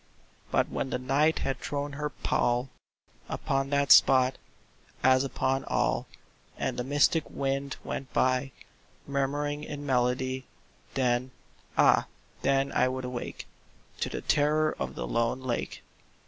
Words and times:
But 0.49 0.67
when 0.67 0.89
the 0.89 0.97
Night 0.97 1.37
had 1.45 1.59
thrown 1.59 1.93
her 1.93 2.09
pall 2.09 2.71
Upon 3.29 3.69
that 3.69 3.91
spot, 3.91 4.39
as 5.03 5.23
upon 5.23 5.63
all, 5.65 6.07
And 6.57 6.75
the 6.75 6.83
mystic 6.83 7.29
wind 7.29 7.75
went 7.83 8.11
by 8.11 8.51
Murmuring 9.05 9.63
in 9.63 9.85
melody— 9.85 10.47
Then—ah 10.95 12.07
then 12.41 12.71
I 12.71 12.87
would 12.87 13.05
awake 13.05 13.45
To 13.99 14.09
the 14.09 14.21
terror 14.21 14.75
of 14.79 14.95
the 14.95 15.05
lone 15.05 15.41
lake. 15.41 15.83